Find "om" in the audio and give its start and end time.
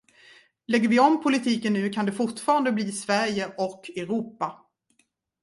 0.99-1.23